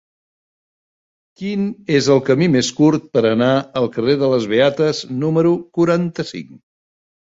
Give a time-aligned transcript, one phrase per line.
[1.41, 1.67] Quin
[1.99, 3.53] és el camí més curt per anar
[3.85, 6.57] al carrer de les Beates número quaranta-cinc?